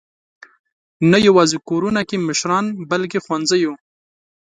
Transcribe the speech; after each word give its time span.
نه 1.11 1.17
یواځې 1.27 1.57
کورونو 1.69 2.01
کې 2.09 2.17
مشران، 2.27 2.65
بلکې 2.91 3.17
ښوونځیو. 3.25 3.73